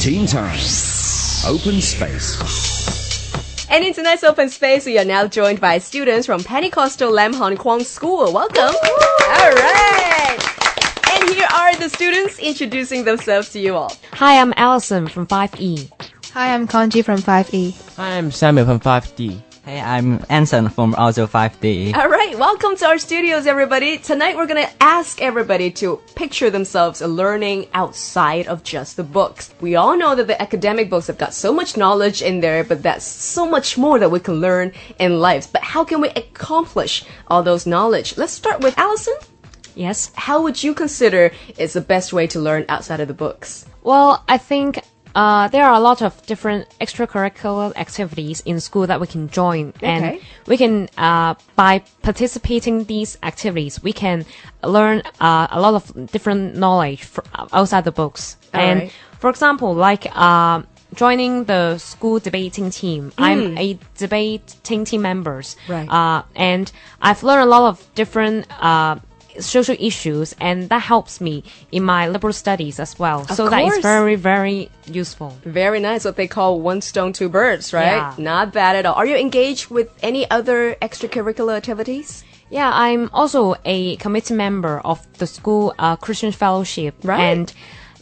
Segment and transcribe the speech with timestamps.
[0.00, 0.58] Teen Time.
[1.46, 3.68] Open Space.
[3.70, 7.58] And in tonight's open space, we are now joined by students from Pentecostal Lam Hon
[7.58, 8.32] Kwong School.
[8.32, 8.74] Welcome.
[8.74, 10.38] All right.
[11.12, 13.92] And here are the students introducing themselves to you all.
[14.14, 15.90] Hi, I'm Allison from 5E.
[16.32, 17.96] Hi, I'm Kanji from 5E.
[17.96, 19.49] Hi, I'm Samuel from 5D.
[19.62, 21.94] Hey, I'm Anson from Audio 5D.
[21.94, 23.98] All right, welcome to our studios, everybody.
[23.98, 29.52] Tonight we're going to ask everybody to picture themselves learning outside of just the books.
[29.60, 32.82] We all know that the academic books have got so much knowledge in there, but
[32.82, 35.52] that's so much more that we can learn in life.
[35.52, 38.16] But how can we accomplish all those knowledge?
[38.16, 39.14] Let's start with Allison.
[39.74, 40.10] Yes.
[40.14, 43.66] How would you consider is the best way to learn outside of the books?
[43.82, 44.80] Well, I think
[45.14, 49.68] uh, there are a lot of different extracurricular activities in school that we can join,
[49.76, 49.86] Okay.
[49.86, 54.24] and we can uh, by participating these activities, we can
[54.62, 57.20] learn uh, a lot of different knowledge fr-
[57.52, 58.36] outside the books.
[58.54, 58.92] All and right.
[59.18, 60.62] for example, like uh,
[60.94, 65.72] joining the school debating team, I'm a debating team members, Hmm.
[65.72, 65.88] Right.
[65.88, 66.70] Uh, and
[67.02, 68.46] I've learned a lot of different.
[68.62, 68.96] Uh,
[69.38, 73.76] social issues and that helps me in my liberal studies as well so that course.
[73.76, 76.04] is very very useful Very nice.
[76.04, 77.96] What they call one stone, two birds, right?
[78.02, 78.14] Yeah.
[78.18, 78.94] Not bad at all.
[78.94, 82.24] Are you engaged with any other extracurricular activities?
[82.50, 87.20] Yeah, I'm also a committee member of the school uh, Christian Fellowship, Right.
[87.20, 87.52] and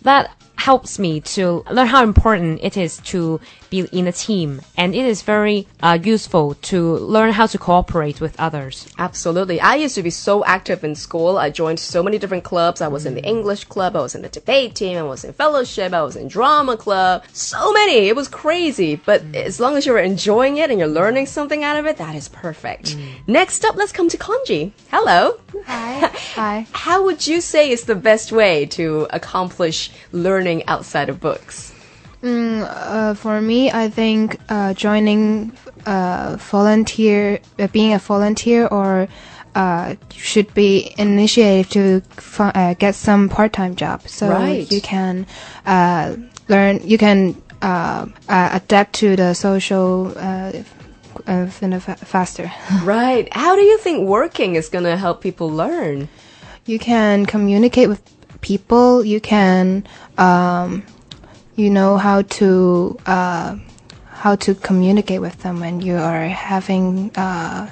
[0.03, 4.95] that helps me to learn how important it is to be in a team, and
[4.95, 8.93] it is very uh, useful to learn how to cooperate with others.
[8.99, 9.61] Absolutely.
[9.61, 11.39] I used to be so active in school.
[11.39, 12.81] I joined so many different clubs.
[12.81, 13.35] I was in the mm.
[13.35, 13.95] English club.
[13.95, 14.99] I was in the debate team.
[14.99, 15.93] I was in fellowship.
[15.93, 17.25] I was in drama club.
[17.33, 18.09] So many.
[18.09, 18.97] It was crazy.
[18.97, 19.37] But mm.
[19.37, 22.29] as long as you're enjoying it and you're learning something out of it, that is
[22.29, 22.97] perfect.
[22.97, 23.29] Mm.
[23.29, 24.73] Next up, let's come to Kanji.
[24.91, 25.39] Hello.
[25.67, 26.11] Hi.
[26.35, 26.67] Hi.
[26.73, 31.73] How would you say is the best way to accomplish learning outside of books?
[32.23, 35.53] Uh, for me, I think uh, joining
[35.87, 39.07] uh, volunteer, uh, being a volunteer, or
[39.55, 42.03] uh, should be initiated to
[42.43, 44.71] uh, get some part-time job, so Right.
[44.71, 45.27] you can
[45.65, 46.17] uh,
[46.49, 46.81] learn.
[46.83, 50.53] You can uh, uh, adapt to the social uh,
[51.27, 52.51] uh, in a fa- faster.
[52.83, 53.29] Right.
[53.33, 56.09] How do you think working is going to help people learn?
[56.67, 58.03] you can communicate with
[58.41, 60.85] people you can um,
[61.57, 63.57] you know how to uh,
[64.07, 67.71] how to communicate with them when you are having uh,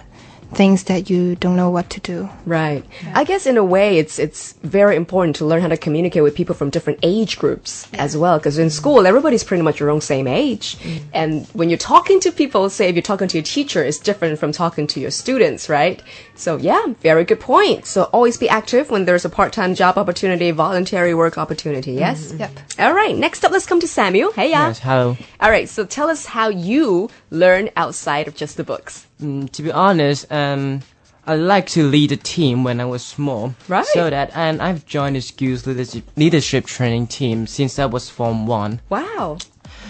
[0.53, 2.85] things that you don't know what to do Right.
[3.13, 6.37] I guess in a way, it's it's very important to learn how to communicate with
[6.37, 8.39] people from different age groups as well.
[8.39, 11.05] Because in school, everybody's pretty much your own same age, mm-hmm.
[11.13, 14.39] and when you're talking to people, say if you're talking to your teacher, it's different
[14.39, 16.01] from talking to your students, right?
[16.37, 17.85] So yeah, very good point.
[17.87, 21.93] So always be active when there's a part-time job opportunity, voluntary work opportunity.
[21.93, 21.99] Mm-hmm.
[21.99, 22.35] Yes.
[22.39, 22.51] Yep.
[22.79, 23.17] All right.
[23.17, 24.33] Next up, let's come to Samuel.
[24.33, 24.69] Hey, yeah.
[24.69, 25.17] Yes, hello.
[25.41, 25.69] All right.
[25.69, 29.06] So tell us how you learn outside of just the books.
[29.21, 30.83] Mm, to be honest, um,
[31.27, 33.55] I like to lead a team when I was small.
[33.69, 33.85] Right.
[33.87, 38.47] So that, and I've joined the school's leadership, leadership training team since I was Form
[38.47, 38.81] 1.
[38.91, 39.39] Wow.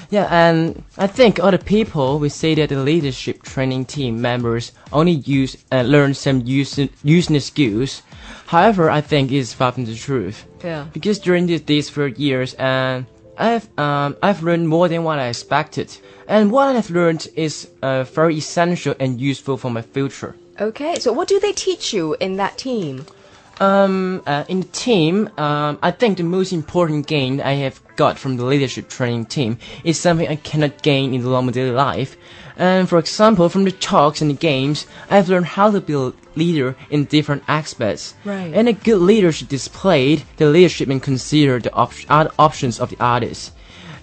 [0.09, 5.13] Yeah, and I think other people will say that the leadership training team members only
[5.13, 8.03] use uh, learn some use, useless skills.
[8.47, 10.45] However, I think it's far from the truth.
[10.65, 10.87] Yeah.
[10.93, 13.07] Because during these, these four years, and
[13.39, 15.97] I've um, I've learned more than what I expected,
[16.29, 20.35] and what I've learned is uh, very essential and useful for my future.
[20.61, 20.99] Okay.
[20.99, 23.07] So what do they teach you in that team?
[23.59, 28.19] Um, uh, in the team, um, I think the most important gain I have got
[28.19, 32.17] from the leadership training team is something I cannot gain in the normal daily life.
[32.57, 36.13] And for example, from the talks and the games, I've learned how to be a
[36.37, 38.15] leader in different aspects.
[38.25, 38.53] Right.
[38.55, 42.91] And a good leader should display the leadership and consider the op- other options of
[42.91, 43.53] the others.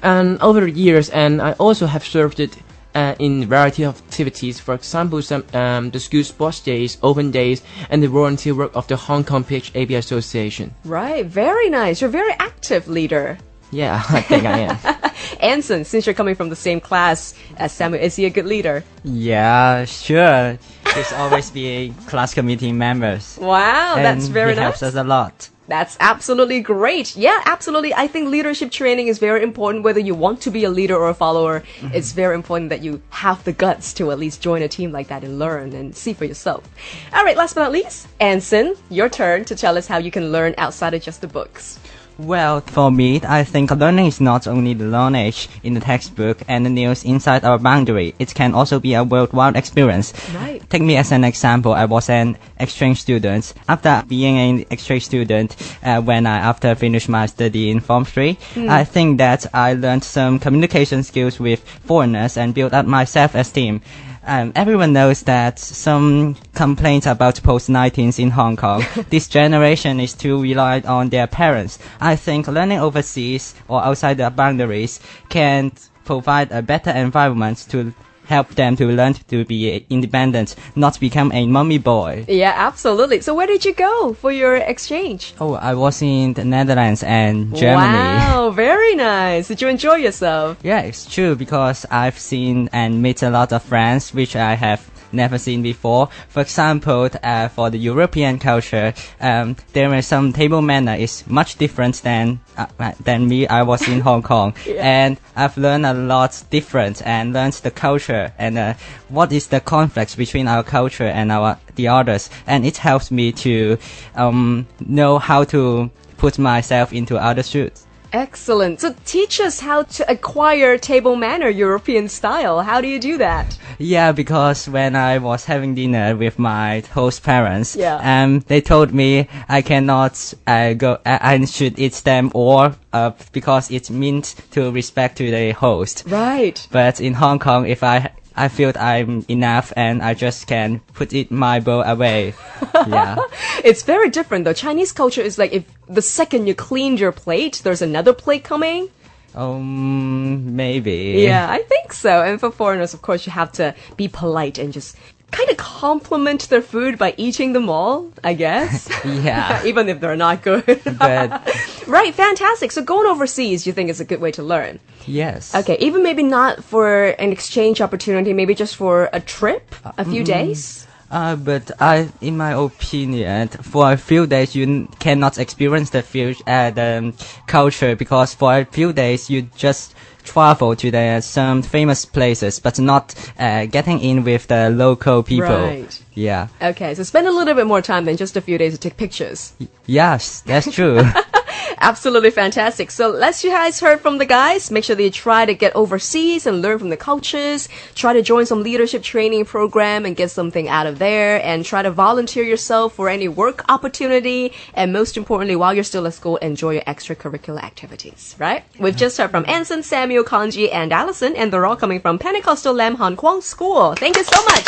[0.01, 2.57] And over the years, and I also have served it
[2.93, 4.59] uh, in variety of activities.
[4.59, 8.87] For example, some um, the school sports days, open days, and the volunteer work of
[8.87, 10.75] the Hong Kong PHAB Association.
[10.85, 12.01] Right, very nice.
[12.01, 13.37] You're a very active leader.
[13.71, 14.99] Yeah, I think I am.
[15.43, 18.83] Anson, since you're coming from the same class as Samuel, is he a good leader?
[19.03, 20.57] Yeah, sure.
[20.93, 23.37] There's always be class committee members.
[23.41, 24.63] Wow, and that's very he nice.
[24.63, 25.49] helps us a lot.
[25.67, 27.15] That's absolutely great.
[27.15, 27.93] Yeah, absolutely.
[27.93, 29.83] I think leadership training is very important.
[29.83, 31.93] Whether you want to be a leader or a follower, mm-hmm.
[31.93, 35.07] it's very important that you have the guts to at least join a team like
[35.07, 36.67] that and learn and see for yourself.
[37.13, 40.31] All right, last but not least, Anson, your turn to tell us how you can
[40.31, 41.79] learn outside of just the books.
[42.17, 46.65] Well, for me, I think learning is not only the knowledge in the textbook and
[46.65, 48.13] the news inside our boundary.
[48.19, 50.13] It can also be a worldwide experience.
[50.33, 50.61] Right.
[50.69, 51.73] Take me as an example.
[51.73, 53.53] I was an exchange student.
[53.67, 58.37] After being an exchange student, uh, when I after finished my study in Form 3,
[58.69, 63.81] I think that I learned some communication skills with foreigners and built up my self-esteem.
[64.25, 68.85] Um, everyone knows that some complaints about post-19s in Hong Kong.
[69.09, 71.77] this generation is too reliant on their parents.
[71.99, 75.73] I think learning overseas or outside the boundaries can
[76.05, 77.93] provide a better environment to
[78.25, 82.25] help them to learn to be independent, not become a mummy boy.
[82.27, 83.21] Yeah, absolutely.
[83.21, 85.33] So where did you go for your exchange?
[85.39, 87.97] Oh, I was in the Netherlands and Germany.
[87.97, 89.47] Wow, very nice.
[89.47, 90.57] Did you enjoy yourself?
[90.63, 94.92] Yeah, it's true because I've seen and met a lot of friends which I have
[95.13, 96.09] never seen before.
[96.29, 101.57] For example, uh, for the European culture, um, there is some table manner is much
[101.57, 103.47] different than uh, uh, than me.
[103.47, 108.33] I was in Hong Kong, and I've learned a lot different and learned the culture
[108.37, 108.73] and uh,
[109.09, 113.31] what is the conflicts between our culture and our the others, and it helps me
[113.31, 113.77] to
[114.15, 117.82] um, know how to put myself into other shoes.
[118.13, 118.79] Excellent.
[118.79, 122.61] So teach us how to acquire table manner European style.
[122.61, 123.57] How do you do that?
[123.79, 127.97] Yeah, because when I was having dinner with my host parents, Yeah.
[128.23, 133.11] um, they told me I cannot uh, go, uh, I should eat them or uh,
[133.31, 136.03] because it means to respect to the host.
[136.07, 136.65] Right.
[136.71, 141.13] But in Hong Kong, if I I feel I'm enough and I just can put
[141.13, 142.33] it my bowl away.
[142.87, 143.17] yeah.
[143.63, 144.53] It's very different though.
[144.53, 148.89] Chinese culture is like if the second you cleaned your plate, there's another plate coming.
[149.35, 151.15] Um, maybe.
[151.17, 152.21] Yeah, I think so.
[152.21, 154.95] And for foreigners, of course, you have to be polite and just
[155.31, 158.89] kind of compliment their food by eating them all, I guess.
[159.05, 159.63] Yeah.
[159.65, 160.81] Even if they're not good.
[160.97, 161.49] But
[161.87, 162.71] right, fantastic.
[162.71, 164.79] So going overseas, you think is a good way to learn.
[165.05, 165.53] yes.
[165.55, 170.23] Okay, even maybe not for an exchange opportunity, maybe just for a trip, a few
[170.23, 170.87] days.
[171.11, 175.99] Uh, but I, in my opinion, for a few days you n- cannot experience the
[176.47, 177.13] uh, the
[177.45, 179.93] culture because for a few days you just
[180.23, 185.49] travel to the some famous places, but not uh, getting in with the local people.
[185.53, 186.01] Right.
[186.15, 186.47] Yeah.
[186.59, 188.97] Okay, so spend a little bit more time than just a few days to take
[188.97, 189.53] pictures.
[189.85, 191.03] Yes, that's true.
[191.79, 192.91] Absolutely fantastic.
[192.91, 195.75] So, as you guys heard from the guys, make sure that you try to get
[195.75, 197.69] overseas and learn from the cultures.
[197.95, 201.43] Try to join some leadership training program and get something out of there.
[201.43, 204.53] And try to volunteer yourself for any work opportunity.
[204.73, 208.35] And most importantly, while you're still at school, enjoy your extracurricular activities.
[208.39, 208.63] Right?
[208.79, 212.73] We've just heard from Anson, Samuel, Kanji, and Allison, and they're all coming from Pentecostal
[212.73, 213.95] Lam Hon Kwong School.
[213.95, 214.65] Thank you so much.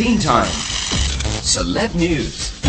[0.00, 0.69] Teen Time.
[1.50, 2.60] Celeb News.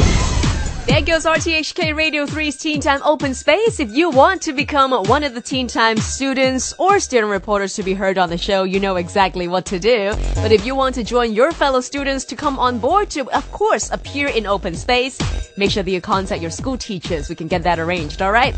[0.87, 3.79] There goes RTHK Radio 3's Teen Time Open Space.
[3.79, 7.83] If you want to become one of the Teen Time students or student reporters to
[7.83, 10.13] be heard on the show, you know exactly what to do.
[10.33, 13.51] But if you want to join your fellow students to come on board to, of
[13.51, 15.19] course, appear in open space,
[15.55, 17.29] make sure that you contact your school teachers.
[17.29, 18.55] We can get that arranged, alright?